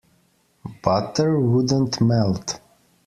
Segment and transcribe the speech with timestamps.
[0.81, 2.59] Butter wouldn't melt.